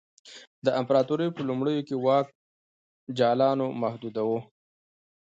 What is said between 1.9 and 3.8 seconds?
واک جالانو